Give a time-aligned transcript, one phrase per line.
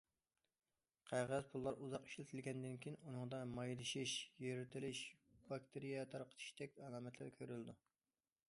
[1.09, 4.15] قەغەز پۇللار ئۇزاق ئىشلىتىلگەندىن كېيىن، ئۇنىڭدا مايلىشىش،
[4.47, 5.03] يىرتىلىش،
[5.53, 7.79] باكتېرىيە تارقىتىشتەك ئالامەتلەر كۆرۈلىدۇ.